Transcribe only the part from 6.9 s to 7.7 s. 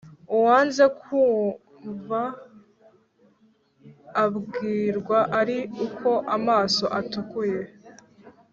atukuye.